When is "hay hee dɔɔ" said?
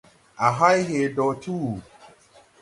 0.57-1.31